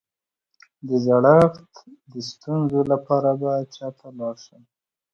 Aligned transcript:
د 0.87 0.89
زړښت 1.05 1.63
د 2.11 2.13
ستونزو 2.29 2.79
لپاره 2.91 3.29
باید 3.43 3.67
چا 3.77 3.87
ته 3.97 4.07
لاړ 4.19 4.35
شم؟ 4.45 4.61